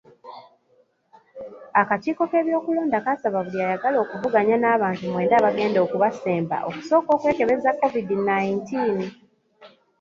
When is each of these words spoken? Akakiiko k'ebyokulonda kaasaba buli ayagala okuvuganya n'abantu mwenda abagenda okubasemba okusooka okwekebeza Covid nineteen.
Akakiiko 1.81 2.23
k'ebyokulonda 2.31 2.97
kaasaba 3.05 3.39
buli 3.45 3.57
ayagala 3.65 3.97
okuvuganya 4.03 4.55
n'abantu 4.59 5.03
mwenda 5.11 5.35
abagenda 5.37 5.79
okubasemba 5.81 6.57
okusooka 6.67 7.09
okwekebeza 7.17 7.75
Covid 7.79 8.07
nineteen. 8.29 8.97